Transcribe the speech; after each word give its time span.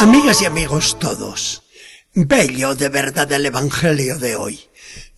Amigas 0.00 0.42
y 0.42 0.44
amigos 0.44 0.96
todos, 1.00 1.64
bello 2.14 2.76
de 2.76 2.88
verdad 2.88 3.32
el 3.32 3.46
Evangelio 3.46 4.16
de 4.16 4.36
hoy. 4.36 4.60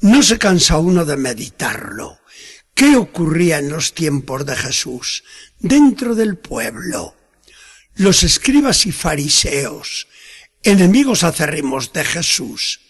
No 0.01 0.23
se 0.23 0.39
cansa 0.39 0.79
uno 0.79 1.05
de 1.05 1.19
meditarlo. 1.19 2.19
¿Qué 2.73 2.97
ocurría 2.97 3.59
en 3.59 3.69
los 3.69 3.93
tiempos 3.93 4.47
de 4.47 4.57
Jesús 4.57 5.23
dentro 5.59 6.15
del 6.15 6.39
pueblo? 6.39 7.15
Los 7.95 8.23
escribas 8.23 8.87
y 8.87 8.93
fariseos, 8.93 10.09
enemigos 10.63 11.25
acérrimos 11.25 11.93
de 11.93 12.03
Jesús, 12.03 12.81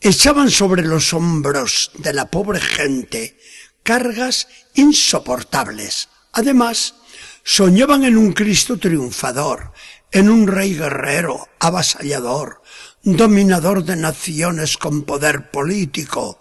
echaban 0.00 0.48
sobre 0.48 0.82
los 0.82 1.12
hombros 1.12 1.90
de 1.94 2.12
la 2.12 2.30
pobre 2.30 2.60
gente 2.60 3.36
cargas 3.82 4.46
insoportables. 4.74 6.08
Además, 6.32 6.94
soñaban 7.42 8.04
en 8.04 8.16
un 8.16 8.32
Cristo 8.32 8.76
triunfador, 8.76 9.72
en 10.12 10.28
un 10.28 10.46
rey 10.46 10.74
guerrero, 10.74 11.48
avasallador, 11.58 12.62
dominador 13.02 13.84
de 13.84 13.96
naciones 13.96 14.78
con 14.78 15.02
poder 15.02 15.50
político, 15.50 16.40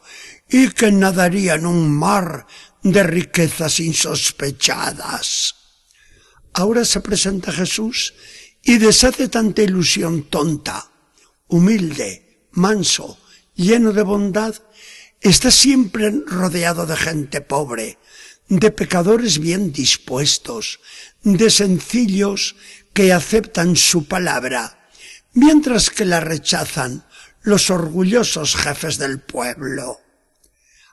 y 0.50 0.70
que 0.70 0.92
nadaría 0.92 1.56
en 1.56 1.66
un 1.66 1.92
mar 1.92 2.48
de 2.84 3.04
riquezas 3.04 3.80
insospechadas. 3.80 5.56
Ahora 6.54 6.86
se 6.86 7.02
presenta 7.02 7.52
Jesús 7.52 8.14
y 8.64 8.78
deshace 8.78 9.28
tanta 9.28 9.62
ilusión 9.62 10.23
tonta, 10.23 10.90
humilde, 11.48 12.48
manso, 12.52 13.17
lleno 13.56 13.92
de 13.92 14.04
bondad, 14.04 14.56
está 15.20 15.52
siempre 15.52 16.11
rodeado 16.26 16.86
de 16.86 16.95
gente 16.95 17.42
pobre, 17.42 17.98
de 18.48 18.72
pecadores 18.72 19.39
bien 19.39 19.72
dispuestos, 19.72 20.80
de 21.23 21.50
sencillos 21.50 22.56
que 22.96 23.12
aceptan 23.12 23.76
su 23.76 24.08
palabra, 24.08 24.88
mientras 25.34 25.90
que 25.90 26.06
la 26.06 26.22
rechazan 26.22 27.06
los 27.42 27.70
orgullosos 27.70 28.56
jefes 28.56 28.98
del 28.98 29.20
pueblo. 29.20 30.00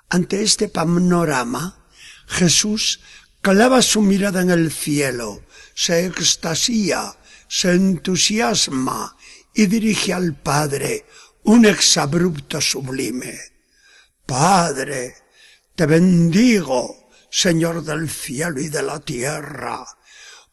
Ante 0.09 0.43
este 0.43 0.69
panorama, 0.69 1.87
Jesús 2.27 2.99
clava 3.41 3.83
su 3.83 4.03
mirada 4.03 4.43
en 4.43 4.51
el 4.51 4.73
cielo, 4.73 5.45
se 5.75 6.05
extasía, 6.05 7.17
se 7.47 7.71
entusiasma 7.71 9.17
y 9.55 9.67
dirige 9.67 10.13
al 10.13 10.35
Padre 10.35 11.07
un 11.45 11.67
exabrupto 11.67 12.61
sublime. 12.61 13.39
Padre, 14.27 15.15
te 15.77 15.87
bendigo, 15.87 17.11
Señor 17.31 17.85
del 17.85 18.11
cielo 18.11 18.61
y 18.61 18.71
de 18.71 18.83
la 18.83 18.99
tierra, 18.99 19.87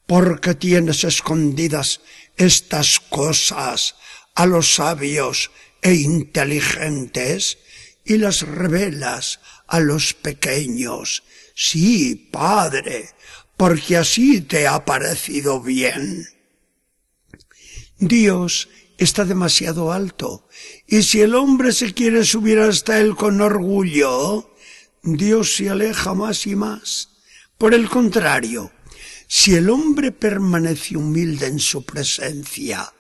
porque 0.09 0.55
tienes 0.55 1.03
escondidas 1.03 2.02
estas 2.35 2.99
cosas 2.99 3.93
a 4.33 4.47
los 4.47 4.73
sabios 4.73 5.52
e 5.83 5.93
inteligentes 5.93 7.59
y 8.03 8.17
las 8.17 8.41
revelas 8.41 9.39
a 9.67 9.80
los 9.80 10.15
pequeños. 10.15 11.21
Sí, 11.53 12.27
Padre, 12.31 13.11
porque 13.55 13.97
así 13.97 14.41
te 14.41 14.65
ha 14.65 14.83
parecido 14.83 15.61
bien. 15.61 16.25
Dios 17.99 18.67
está 18.97 19.25
demasiado 19.25 19.91
alto, 19.91 20.49
y 20.87 21.03
si 21.03 21.21
el 21.21 21.35
hombre 21.35 21.71
se 21.71 21.93
quiere 21.93 22.25
subir 22.25 22.57
hasta 22.57 22.99
él 22.99 23.15
con 23.15 23.41
orgullo, 23.41 24.55
Dios 25.03 25.53
se 25.55 25.70
aleja 25.70 26.15
más 26.15 26.47
y 26.47 26.55
más. 26.55 27.09
Por 27.59 27.76
el 27.76 27.89
contrario, 27.89 28.71
si 29.31 29.53
el 29.53 29.69
hombre 29.69 30.11
permanece 30.11 30.97
humilde 30.97 31.45
en 31.45 31.59
su 31.59 31.85
presencia, 31.85 32.91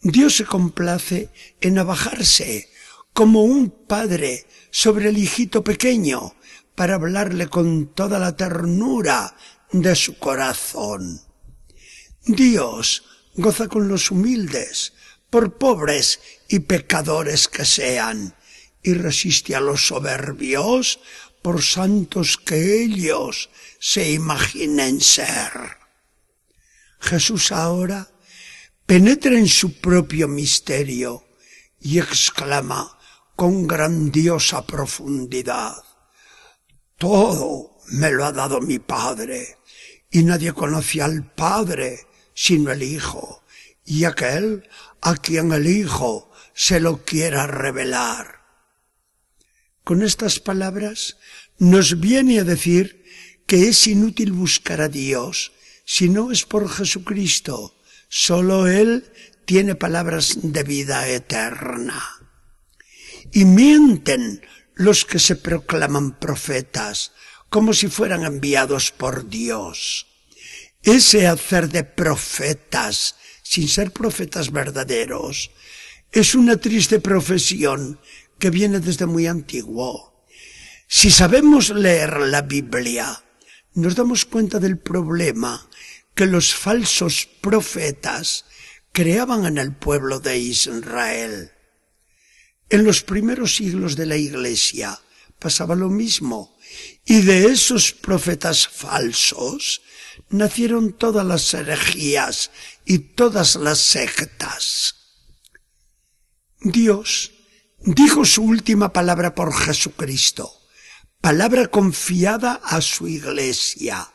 Dios 0.00 0.36
se 0.36 0.46
complace 0.46 1.28
en 1.60 1.78
abajarse 1.78 2.70
como 3.12 3.42
un 3.42 3.68
padre 3.86 4.46
sobre 4.70 5.10
el 5.10 5.18
hijito 5.18 5.62
pequeño 5.62 6.34
para 6.74 6.94
hablarle 6.94 7.48
con 7.48 7.88
toda 7.88 8.18
la 8.18 8.34
ternura 8.34 9.36
de 9.70 9.94
su 9.94 10.18
corazón. 10.18 11.20
Dios 12.24 13.04
goza 13.34 13.68
con 13.68 13.88
los 13.88 14.10
humildes, 14.10 14.94
por 15.28 15.58
pobres 15.58 16.18
y 16.48 16.60
pecadores 16.60 17.46
que 17.46 17.66
sean, 17.66 18.34
y 18.82 18.94
resiste 18.94 19.54
a 19.54 19.60
los 19.60 19.86
soberbios 19.86 21.00
por 21.42 21.62
santos 21.62 22.36
que 22.36 22.82
ellos 22.82 23.50
se 23.78 24.10
imaginen 24.10 25.00
ser. 25.00 25.52
Jesús 27.00 27.52
ahora 27.52 28.08
penetra 28.86 29.38
en 29.38 29.48
su 29.48 29.80
propio 29.80 30.28
misterio 30.28 31.24
y 31.80 31.98
exclama 31.98 32.98
con 33.36 33.68
grandiosa 33.68 34.66
profundidad, 34.66 35.76
Todo 36.96 37.76
me 37.92 38.10
lo 38.10 38.24
ha 38.24 38.32
dado 38.32 38.60
mi 38.60 38.80
Padre, 38.80 39.58
y 40.10 40.24
nadie 40.24 40.52
conoce 40.52 41.00
al 41.00 41.22
Padre 41.34 42.06
sino 42.34 42.72
el 42.72 42.82
Hijo, 42.82 43.44
y 43.84 44.04
aquel 44.04 44.68
a 45.00 45.14
quien 45.14 45.52
el 45.52 45.68
Hijo 45.68 46.32
se 46.54 46.80
lo 46.80 47.04
quiera 47.04 47.46
revelar. 47.46 48.37
Con 49.88 50.02
estas 50.02 50.38
palabras 50.38 51.16
nos 51.56 51.98
viene 51.98 52.40
a 52.40 52.44
decir 52.44 53.08
que 53.46 53.70
es 53.70 53.86
inútil 53.86 54.32
buscar 54.32 54.82
a 54.82 54.88
Dios 54.90 55.52
si 55.86 56.10
no 56.10 56.30
es 56.30 56.44
por 56.44 56.68
Jesucristo. 56.68 57.74
Solo 58.10 58.66
Él 58.66 59.10
tiene 59.46 59.76
palabras 59.76 60.40
de 60.42 60.62
vida 60.62 61.08
eterna. 61.08 62.04
Y 63.32 63.46
mienten 63.46 64.42
los 64.74 65.06
que 65.06 65.18
se 65.18 65.36
proclaman 65.36 66.18
profetas, 66.18 67.12
como 67.48 67.72
si 67.72 67.88
fueran 67.88 68.26
enviados 68.26 68.90
por 68.92 69.30
Dios. 69.30 70.06
Ese 70.82 71.26
hacer 71.26 71.70
de 71.70 71.84
profetas, 71.84 73.14
sin 73.42 73.66
ser 73.68 73.92
profetas 73.92 74.52
verdaderos, 74.52 75.50
es 76.12 76.34
una 76.34 76.58
triste 76.58 77.00
profesión 77.00 77.98
que 78.38 78.50
viene 78.50 78.80
desde 78.80 79.06
muy 79.06 79.26
antiguo. 79.26 80.24
Si 80.86 81.10
sabemos 81.10 81.70
leer 81.70 82.18
la 82.20 82.42
Biblia, 82.42 83.22
nos 83.74 83.94
damos 83.94 84.24
cuenta 84.24 84.58
del 84.58 84.78
problema 84.78 85.68
que 86.14 86.26
los 86.26 86.54
falsos 86.54 87.28
profetas 87.40 88.44
creaban 88.92 89.44
en 89.46 89.58
el 89.58 89.74
pueblo 89.76 90.18
de 90.18 90.38
Israel. 90.38 91.52
En 92.70 92.84
los 92.84 93.02
primeros 93.02 93.56
siglos 93.56 93.96
de 93.96 94.06
la 94.06 94.16
Iglesia 94.16 94.98
pasaba 95.38 95.74
lo 95.74 95.88
mismo, 95.88 96.56
y 97.04 97.22
de 97.22 97.46
esos 97.46 97.92
profetas 97.92 98.66
falsos 98.66 99.82
nacieron 100.30 100.92
todas 100.92 101.24
las 101.24 101.54
herejías 101.54 102.50
y 102.84 102.98
todas 102.98 103.56
las 103.56 103.78
sectas. 103.78 104.94
Dios 106.60 107.37
dijo 107.80 108.24
su 108.24 108.42
última 108.42 108.92
palabra 108.92 109.34
por 109.34 109.52
Jesucristo 109.54 110.58
palabra 111.20 111.66
confiada 111.68 112.60
a 112.64 112.80
su 112.80 113.08
iglesia. 113.08 114.12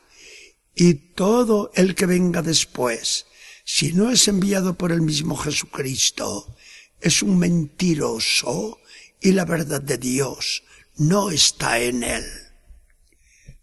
Y 0.76 0.94
todo 1.14 1.72
el 1.76 1.94
que 1.96 2.06
venga 2.06 2.42
después, 2.42 3.28
si 3.64 3.94
no 3.94 4.10
es 4.10 4.28
enviado 4.28 4.76
por 4.76 4.92
el 4.92 5.02
mismo 5.02 5.36
Jesucristo, 5.36 6.56
es 7.00 7.22
un 7.22 7.38
mentiroso 7.38 8.80
y 9.22 9.34
la 9.34 9.46
verdad 9.46 9.82
de 9.82 9.98
Dios 9.98 10.64
no 10.96 11.30
está 11.30 11.80
en 11.80 12.04
él. 12.04 12.26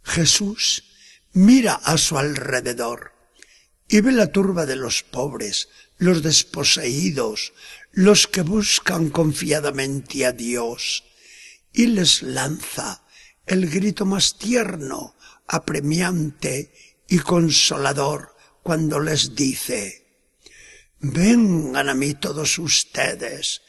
Jesús 0.04 0.84
mira 1.32 1.74
a 1.74 1.98
su 1.98 2.18
alrededor 2.18 3.12
y 3.88 4.00
ve 4.00 4.12
la 4.12 4.30
turba 4.30 4.66
de 4.66 4.76
los 4.76 5.02
pobres, 5.02 5.68
los 5.98 6.22
desposeídos, 6.22 7.52
los 7.92 8.26
que 8.26 8.42
buscan 8.42 9.10
confiadamente 9.10 10.26
a 10.26 10.32
Dios, 10.32 11.04
y 11.72 11.86
les 11.86 12.22
lanza 12.22 13.04
el 13.46 13.68
grito 13.68 14.06
más 14.06 14.38
tierno, 14.38 15.16
apremiante 15.46 16.72
y 17.08 17.18
consolador 17.18 18.36
cuando 18.62 19.00
les 19.00 19.34
dice, 19.34 20.06
vengan 21.00 21.88
a 21.88 21.94
mí 21.94 22.14
todos 22.14 22.58
ustedes 22.58 23.62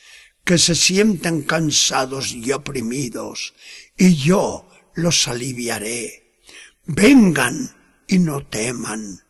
que 0.43 0.57
se 0.57 0.75
sienten 0.75 1.43
cansados 1.43 2.31
y 2.33 2.51
oprimidos, 2.51 3.53
y 3.97 4.15
yo 4.15 4.67
los 4.95 5.27
aliviaré. 5.27 6.39
Vengan 6.85 8.03
y 8.07 8.19
no 8.19 8.45
teman. 8.47 9.21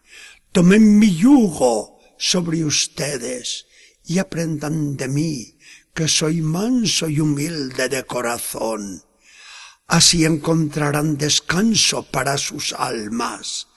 Tomen 0.52 0.98
mi 0.98 1.16
yugo 1.16 2.00
sobre 2.18 2.64
ustedes 2.66 3.68
y 4.12 4.20
aprendan 4.20 4.98
de 4.98 5.08
mí, 5.08 5.58
que 5.94 6.08
soy 6.08 6.42
manso 6.42 7.08
y 7.10 7.20
humilde 7.20 7.90
de 7.90 8.04
corazón 8.06 9.04
Así 9.92 10.24
encontrarán 10.24 11.18
descanso 11.18 12.04
para 12.04 12.38
sus 12.38 12.72
almas, 12.72 13.68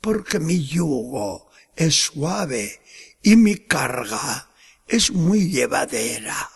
porque 0.00 0.38
mi 0.38 0.64
yugo 0.64 1.50
es 1.74 1.96
suave 1.96 2.80
y 3.24 3.34
mi 3.34 3.56
carga 3.56 4.48
es 4.86 5.10
muy 5.10 5.50
llevadera. 5.50 6.48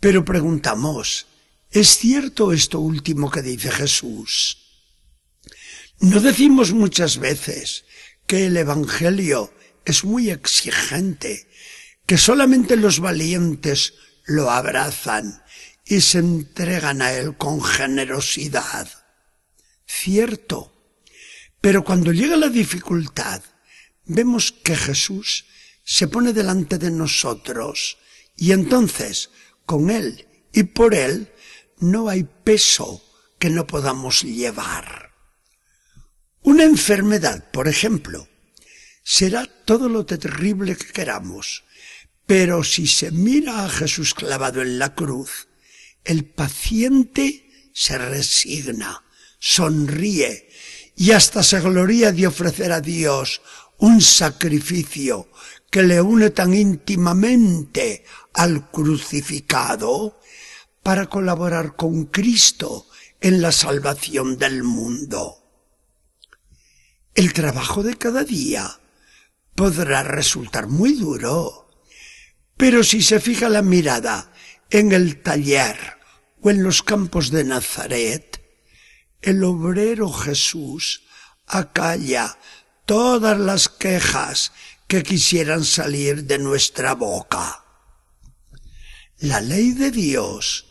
Pero 0.00 0.22
preguntamos, 0.22 1.28
¿es 1.70 1.96
cierto 1.96 2.52
esto 2.52 2.78
último 2.78 3.30
que 3.30 3.40
dice 3.40 3.70
Jesús? 3.70 4.58
No 6.00 6.20
decimos 6.20 6.74
muchas 6.74 7.16
veces 7.16 7.86
que 8.26 8.48
el 8.48 8.56
Evangelio 8.58 9.50
es 9.90 10.04
muy 10.04 10.30
exigente, 10.30 11.48
que 12.06 12.18
solamente 12.18 12.76
los 12.76 13.00
valientes 13.00 13.94
lo 14.24 14.50
abrazan 14.50 15.42
y 15.84 16.02
se 16.02 16.18
entregan 16.18 17.00
a 17.02 17.12
él 17.12 17.36
con 17.36 17.62
generosidad. 17.62 18.88
Cierto, 19.86 20.72
pero 21.60 21.84
cuando 21.84 22.12
llega 22.12 22.36
la 22.36 22.48
dificultad, 22.48 23.42
vemos 24.04 24.52
que 24.52 24.76
Jesús 24.76 25.46
se 25.84 26.06
pone 26.06 26.32
delante 26.32 26.76
de 26.76 26.90
nosotros 26.90 27.96
y 28.36 28.52
entonces, 28.52 29.30
con 29.64 29.90
Él 29.90 30.28
y 30.52 30.64
por 30.64 30.94
Él, 30.94 31.32
no 31.78 32.08
hay 32.08 32.24
peso 32.24 33.02
que 33.38 33.48
no 33.48 33.66
podamos 33.66 34.22
llevar. 34.22 35.14
Una 36.42 36.64
enfermedad, 36.64 37.50
por 37.50 37.68
ejemplo, 37.68 38.28
será 39.02 39.46
todo 39.64 39.88
lo 39.88 40.04
terrible 40.04 40.76
que 40.76 40.92
queramos, 40.92 41.64
pero 42.26 42.62
si 42.62 42.86
se 42.86 43.10
mira 43.10 43.64
a 43.64 43.68
Jesús 43.68 44.14
clavado 44.14 44.60
en 44.60 44.78
la 44.78 44.94
cruz, 44.94 45.48
el 46.04 46.24
paciente 46.26 47.48
se 47.72 47.96
resigna, 47.96 49.04
sonríe 49.38 50.48
y 50.96 51.12
hasta 51.12 51.42
se 51.42 51.60
gloria 51.60 52.12
de 52.12 52.26
ofrecer 52.26 52.72
a 52.72 52.80
Dios 52.80 53.40
un 53.78 54.02
sacrificio 54.02 55.30
que 55.70 55.82
le 55.82 56.00
une 56.00 56.30
tan 56.30 56.54
íntimamente 56.54 58.04
al 58.34 58.70
crucificado 58.70 60.20
para 60.82 61.06
colaborar 61.06 61.76
con 61.76 62.06
Cristo 62.06 62.86
en 63.20 63.42
la 63.42 63.52
salvación 63.52 64.38
del 64.38 64.62
mundo. 64.62 65.44
El 67.14 67.32
trabajo 67.32 67.82
de 67.82 67.96
cada 67.96 68.24
día 68.24 68.80
podrá 69.58 70.04
resultar 70.04 70.68
muy 70.68 70.92
duro, 70.92 71.68
pero 72.56 72.84
si 72.84 73.02
se 73.02 73.18
fija 73.18 73.48
la 73.48 73.60
mirada 73.60 74.30
en 74.70 74.92
el 74.92 75.20
taller 75.20 75.98
o 76.40 76.50
en 76.50 76.62
los 76.62 76.84
campos 76.84 77.32
de 77.32 77.42
Nazaret, 77.42 78.40
el 79.20 79.42
obrero 79.42 80.12
Jesús 80.12 81.02
acalla 81.48 82.38
todas 82.86 83.36
las 83.36 83.68
quejas 83.68 84.52
que 84.86 85.02
quisieran 85.02 85.64
salir 85.64 86.22
de 86.22 86.38
nuestra 86.38 86.94
boca. 86.94 87.64
La 89.18 89.40
ley 89.40 89.72
de 89.72 89.90
Dios 89.90 90.66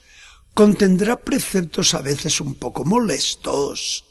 contendrá 0.54 1.18
preceptos 1.18 1.94
a 1.94 2.02
veces 2.02 2.40
un 2.40 2.56
poco 2.56 2.86
molestos. 2.86 4.06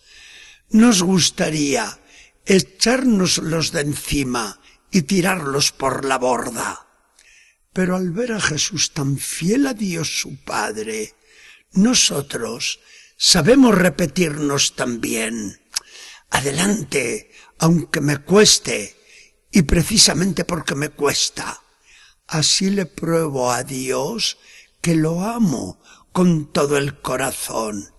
Nos 0.68 1.02
gustaría 1.02 1.98
echárnoslos 2.44 3.72
de 3.72 3.80
encima 3.80 4.60
y 4.96 5.02
tirarlos 5.02 5.72
por 5.72 6.06
la 6.06 6.16
borda. 6.16 6.86
Pero 7.74 7.96
al 7.96 8.12
ver 8.12 8.32
a 8.32 8.40
Jesús 8.40 8.94
tan 8.94 9.18
fiel 9.18 9.66
a 9.66 9.74
Dios 9.74 10.20
su 10.20 10.42
Padre, 10.42 11.14
nosotros 11.72 12.80
sabemos 13.18 13.74
repetirnos 13.74 14.74
también. 14.74 15.60
Adelante, 16.30 17.30
aunque 17.58 18.00
me 18.00 18.16
cueste, 18.22 18.96
y 19.52 19.62
precisamente 19.64 20.46
porque 20.46 20.74
me 20.74 20.88
cuesta. 20.88 21.60
Así 22.26 22.70
le 22.70 22.86
pruebo 22.86 23.52
a 23.52 23.64
Dios 23.64 24.38
que 24.80 24.94
lo 24.94 25.20
amo 25.20 25.78
con 26.12 26.50
todo 26.50 26.78
el 26.78 27.02
corazón 27.02 27.92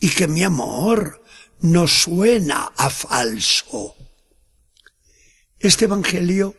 y 0.00 0.08
que 0.10 0.26
mi 0.26 0.42
amor 0.42 1.22
no 1.60 1.86
suena 1.86 2.72
a 2.76 2.90
falso. 2.90 3.94
Este 5.60 5.84
Evangelio 5.84 6.56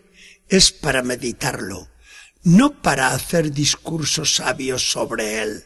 es 0.47 0.71
para 0.71 1.01
meditarlo, 1.01 1.89
no 2.43 2.83
para 2.83 3.15
hacer 3.15 3.51
discursos 3.51 4.35
sabios 4.35 4.91
sobre 4.91 5.41
él. 5.41 5.63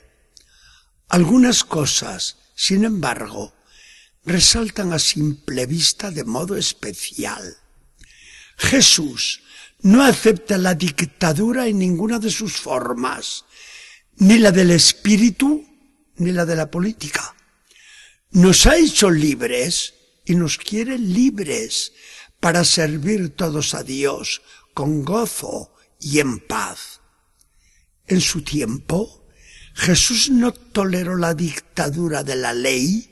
Algunas 1.10 1.66
cosas, 1.66 2.38
sin 2.56 2.86
embargo, 2.86 3.54
resaltan 4.24 4.94
a 4.94 5.00
simple 5.00 5.66
vista 5.66 6.12
de 6.12 6.24
modo 6.24 6.56
especial. 6.56 7.58
Jesús 8.56 9.42
no 9.82 10.06
acepta 10.06 10.58
la 10.58 10.74
dictadura 10.74 11.68
en 11.68 11.80
ninguna 11.80 12.20
de 12.20 12.32
sus 12.32 12.54
formas, 12.54 13.44
ni 14.16 14.38
la 14.38 14.54
del 14.54 14.72
espíritu, 14.72 15.62
ni 16.16 16.32
la 16.32 16.46
de 16.46 16.56
la 16.56 16.72
política. 16.72 17.36
Nos 18.32 18.66
ha 18.66 18.78
hecho 18.78 19.12
libres 19.12 19.94
y 20.24 20.36
nos 20.36 20.58
quiere 20.58 20.98
libres 20.98 21.92
para 22.46 22.64
servir 22.64 23.36
todos 23.36 23.74
a 23.74 23.82
Dios 23.82 24.44
con 24.76 25.04
gozo 25.04 25.74
y 26.00 26.20
en 26.20 26.38
paz. 26.38 27.02
En 28.06 28.22
su 28.22 28.44
tiempo, 28.44 29.26
Jesús 29.74 30.30
no 30.30 30.54
toleró 30.54 31.18
la 31.18 31.34
dictadura 31.34 32.24
de 32.24 32.36
la 32.36 32.54
ley 32.54 33.12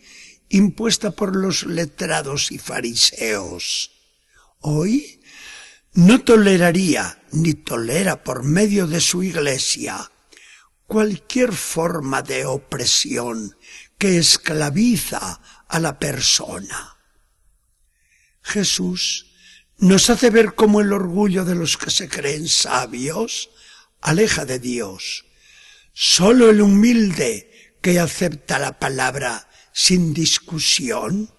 impuesta 0.50 1.10
por 1.10 1.36
los 1.36 1.66
letrados 1.66 2.52
y 2.52 2.60
fariseos. 2.60 3.90
Hoy 4.60 5.20
no 5.94 6.24
toleraría 6.24 7.20
ni 7.32 7.56
tolera 7.56 8.24
por 8.24 8.44
medio 8.44 8.86
de 8.86 9.02
su 9.02 9.24
iglesia 9.24 10.12
cualquier 10.86 11.54
forma 11.54 12.22
de 12.22 12.46
opresión 12.46 13.58
que 13.98 14.20
esclaviza 14.20 15.42
a 15.68 15.80
la 15.80 15.98
persona. 15.98 16.93
Jesús 18.54 19.26
nos 19.80 20.12
hace 20.12 20.30
ver 20.30 20.54
cómo 20.54 20.80
el 20.80 20.94
orgullo 20.94 21.44
de 21.44 21.56
los 21.56 21.76
que 21.76 21.90
se 21.90 22.08
creen 22.08 22.48
sabios 22.48 23.50
aleja 24.00 24.46
de 24.46 24.60
Dios. 24.60 25.25
Solo 25.94 26.51
el 26.51 26.62
humilde 26.62 27.75
que 27.82 28.00
acepta 28.00 28.60
la 28.60 28.80
palabra 28.80 29.50
sin 29.74 30.13
discusión 30.13 31.34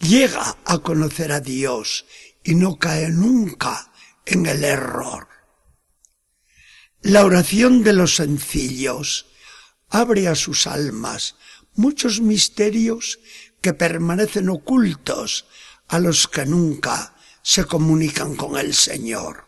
llega 0.00 0.58
a 0.64 0.78
conocer 0.78 1.30
a 1.30 1.40
Dios 1.40 2.04
y 2.42 2.56
no 2.56 2.78
cae 2.78 3.10
nunca 3.10 3.92
en 4.24 4.46
el 4.46 4.64
error. 4.64 5.28
La 7.00 7.24
oración 7.24 7.84
de 7.84 7.92
los 7.92 8.16
sencillos 8.16 9.26
abre 9.88 10.26
a 10.26 10.34
sus 10.34 10.66
almas 10.66 11.36
muchos 11.74 12.20
misterios 12.20 13.20
que 13.60 13.72
permanecen 13.72 14.48
ocultos 14.48 15.46
a 15.88 15.98
los 15.98 16.28
que 16.28 16.44
nunca 16.46 17.14
se 17.42 17.64
comunican 17.64 18.36
con 18.36 18.58
el 18.58 18.74
Señor. 18.74 19.46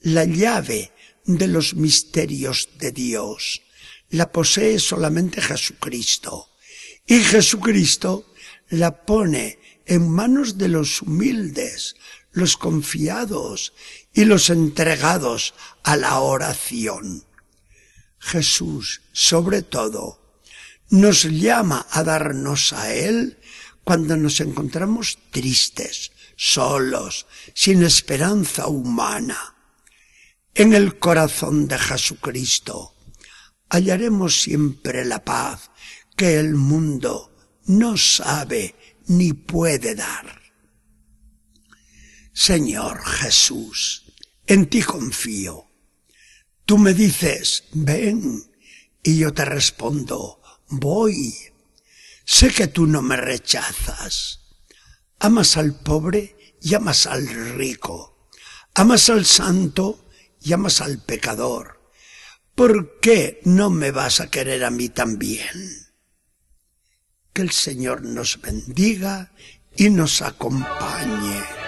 La 0.00 0.24
llave 0.24 0.92
de 1.24 1.46
los 1.46 1.74
misterios 1.74 2.68
de 2.78 2.92
Dios 2.92 3.62
la 4.10 4.30
posee 4.30 4.78
solamente 4.78 5.40
Jesucristo 5.40 6.50
y 7.06 7.20
Jesucristo 7.20 8.26
la 8.68 9.04
pone 9.04 9.58
en 9.86 10.08
manos 10.08 10.58
de 10.58 10.68
los 10.68 11.02
humildes, 11.02 11.96
los 12.32 12.56
confiados 12.56 13.72
y 14.12 14.24
los 14.24 14.50
entregados 14.50 15.54
a 15.82 15.96
la 15.96 16.18
oración. 16.20 17.24
Jesús, 18.18 19.02
sobre 19.12 19.62
todo, 19.62 20.40
nos 20.88 21.24
llama 21.24 21.86
a 21.90 22.02
darnos 22.02 22.72
a 22.72 22.94
Él 22.94 23.38
cuando 23.84 24.16
nos 24.16 24.40
encontramos 24.40 25.18
tristes, 25.30 26.12
solos, 26.36 27.26
sin 27.54 27.82
esperanza 27.82 28.66
humana. 28.66 29.54
En 30.54 30.72
el 30.72 30.98
corazón 30.98 31.68
de 31.68 31.78
Jesucristo 31.78 32.94
hallaremos 33.68 34.42
siempre 34.42 35.04
la 35.04 35.24
paz 35.24 35.70
que 36.16 36.38
el 36.38 36.54
mundo 36.54 37.34
no 37.66 37.96
sabe 37.96 38.74
ni 39.06 39.32
puede 39.32 39.94
dar. 39.94 40.40
Señor 42.32 43.04
Jesús, 43.04 44.12
en 44.46 44.66
ti 44.66 44.82
confío. 44.82 45.70
Tú 46.64 46.78
me 46.78 46.94
dices, 46.94 47.64
ven, 47.72 48.42
y 49.02 49.18
yo 49.18 49.32
te 49.32 49.44
respondo, 49.44 50.40
voy. 50.68 51.34
Sé 52.24 52.50
que 52.50 52.68
tú 52.68 52.86
no 52.86 53.02
me 53.02 53.16
rechazas. 53.16 54.40
Amas 55.18 55.56
al 55.56 55.74
pobre 55.74 56.56
y 56.60 56.74
amas 56.74 57.06
al 57.06 57.26
rico. 57.56 58.28
Amas 58.74 59.10
al 59.10 59.24
santo 59.24 60.08
y 60.40 60.52
amas 60.52 60.80
al 60.80 61.02
pecador. 61.02 61.80
¿Por 62.54 63.00
qué 63.00 63.40
no 63.44 63.70
me 63.70 63.90
vas 63.90 64.20
a 64.20 64.30
querer 64.30 64.64
a 64.64 64.70
mí 64.70 64.88
también? 64.88 65.88
Que 67.32 67.42
el 67.42 67.50
Señor 67.50 68.02
nos 68.02 68.40
bendiga 68.40 69.32
y 69.76 69.90
nos 69.90 70.22
acompañe. 70.22 71.63